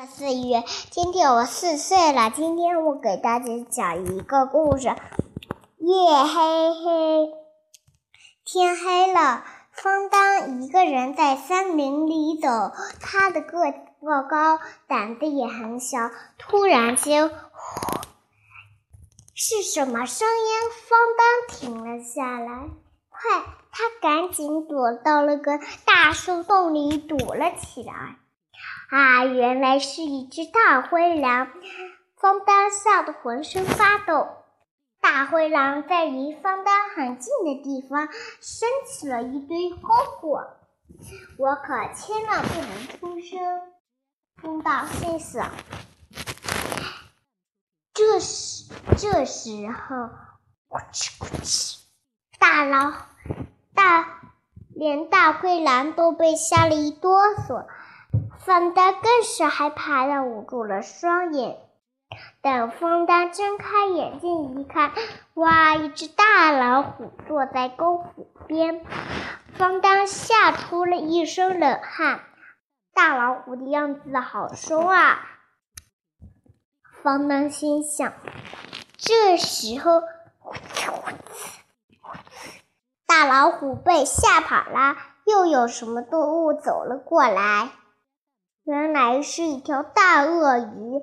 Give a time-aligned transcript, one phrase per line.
[0.00, 2.30] 我是月，今天我四岁了。
[2.30, 4.86] 今天我给大家讲一个故事。
[4.86, 4.94] 夜
[6.22, 7.32] 黑黑，
[8.44, 9.42] 天黑了，
[9.72, 12.48] 方当一个人在森林里走。
[13.00, 15.98] 他的个子不高，胆子也很小。
[16.38, 17.32] 突然间，
[19.34, 20.70] 是什么声音？
[20.88, 22.68] 方当停了下来。
[23.08, 23.42] 快，
[23.72, 28.18] 他赶紧躲到了个大树洞里躲了起来。
[28.88, 31.48] 啊，原来是一只大灰狼！
[32.16, 34.28] 方丹吓得浑身发抖。
[35.00, 38.08] 大灰狼在离方丹很近的地方
[38.40, 40.56] 升起了一堆篝火，
[41.36, 43.38] 我可千万不能出声，
[44.40, 45.50] 听到声响。
[47.92, 49.96] 这时，这时候，
[50.68, 51.78] 咕哧咕哧，
[52.38, 52.92] 大老
[53.74, 54.22] 大
[54.74, 57.66] 连大灰狼都被吓了一哆嗦。
[58.48, 61.58] 方丹更是害怕的捂住了双眼。
[62.40, 64.90] 等方丹睁开眼睛一看，
[65.34, 65.74] 哇！
[65.74, 68.08] 一只大老虎坐在篝火
[68.46, 68.86] 边。
[69.52, 72.20] 方丹吓出了一身冷汗。
[72.94, 75.20] 大老虎的样子好凶啊！
[77.02, 78.14] 方丹心想。
[78.96, 80.00] 这时候，
[83.06, 84.96] 大老虎被吓跑了。
[85.26, 87.68] 又有什么动物走了过来？
[88.68, 91.02] 原来是一条大鳄鱼，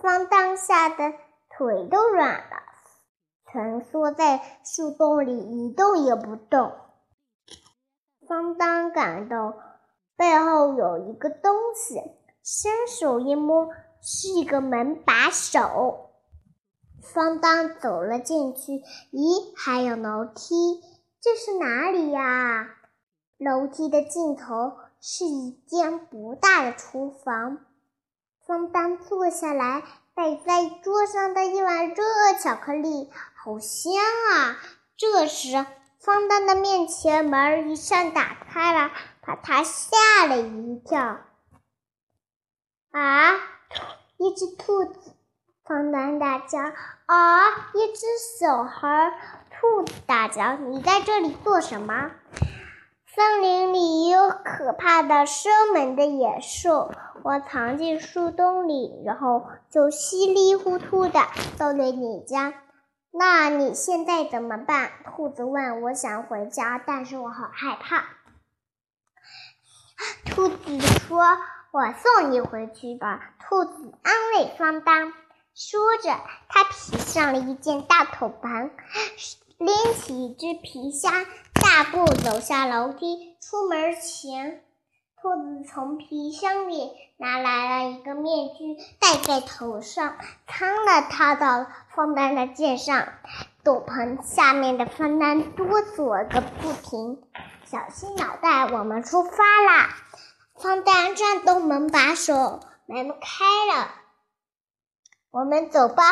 [0.00, 1.12] 方当吓得
[1.50, 2.56] 腿都软了，
[3.44, 6.72] 蜷缩在树洞里一动也不动。
[8.26, 9.52] 方当感到
[10.16, 12.00] 背后有一个东西，
[12.42, 13.68] 伸手一摸，
[14.00, 16.12] 是一个门把手。
[17.02, 20.80] 方当走了进去，咦，还有楼梯，
[21.20, 22.70] 这是哪里呀？
[23.36, 24.72] 楼梯的尽头。
[25.04, 27.58] 是一间不大的厨房，
[28.46, 29.82] 方丹坐下来，
[30.14, 32.04] 摆在桌上的一碗热
[32.40, 33.92] 巧克力，好香
[34.32, 34.56] 啊！
[34.96, 35.66] 这时，
[35.98, 41.18] 方丹的面前门一扇打开了，把他吓了一跳。
[42.92, 43.32] 啊！
[44.18, 45.00] 一只兔子！
[45.64, 46.60] 方丹大叫。
[46.60, 47.72] 啊！
[47.74, 48.06] 一只
[48.38, 49.18] 小孩！
[49.50, 50.54] 兔子大叫。
[50.54, 52.12] 你在这里做什么？
[53.14, 56.90] 森林里有可怕的生猛的野兽，
[57.22, 61.20] 我藏进树洞里，然后就稀里糊涂的
[61.58, 62.54] 到了你家。
[63.10, 64.90] 那你现在怎么办？
[65.04, 65.82] 兔子问。
[65.82, 68.06] 我想回家，但是我好害怕。
[70.24, 71.22] 兔子说
[71.70, 75.12] ：“我送你回去吧。”兔子安慰方丹，
[75.54, 76.18] 说着，
[76.48, 78.70] 他披上了一件大斗篷，
[79.58, 81.12] 拎起一只皮箱。
[81.62, 84.64] 大步走下楼梯，出门前，
[85.16, 90.16] 兔子从皮箱里拿来了一个面具，戴在头上，
[90.48, 93.08] 藏了它到方丹的肩上。
[93.62, 97.22] 斗篷下面的方丹哆嗦个不停。
[97.64, 99.94] 小心脑袋，我们出发啦！
[100.56, 103.88] 方丹转动门把手，门开了。
[105.30, 106.02] 我们走吧，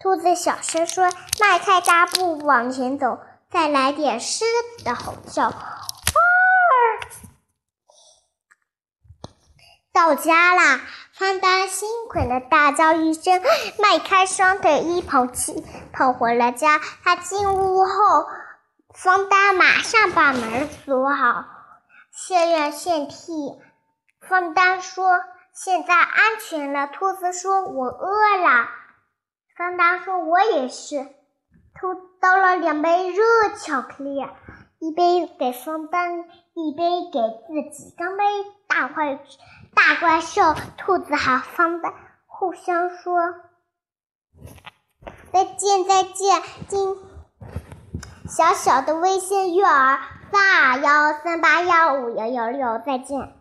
[0.00, 1.04] 兔子小声说，
[1.40, 3.20] 迈开大步往前走。
[3.54, 4.44] 再来点狮
[4.76, 5.52] 子的吼叫！
[9.92, 10.80] 到家啦！
[11.12, 13.40] 方丹辛苦的大叫一声，
[13.78, 16.80] 迈开双腿，一跑气跑回了家。
[17.04, 18.26] 他进屋后，
[18.92, 21.44] 方丹马上把门锁好，
[22.10, 23.62] 谢愿献替。
[24.28, 25.20] 方丹说
[25.54, 28.68] ：“现在安全了。”兔子说：“我饿了。”
[29.56, 31.06] 方丹说：“我也是。”
[32.20, 33.22] 倒了两杯热
[33.58, 34.24] 巧克力，
[34.78, 36.20] 一杯给方丹，
[36.54, 37.94] 一杯给自己。
[37.98, 38.24] 刚被
[38.68, 39.16] 大怪
[39.74, 41.92] 大怪兽兔子和方丹
[42.26, 43.14] 互相说
[45.32, 46.42] 再见再见。
[46.68, 46.96] 今
[48.28, 49.98] 小小的微信育儿
[50.32, 53.32] 三二幺三八幺五幺幺六再见。